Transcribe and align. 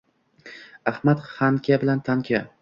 Ahmad, 0.93 1.21
Xanka 1.35 1.79
bilan 1.85 2.03
Tanka 2.09 2.43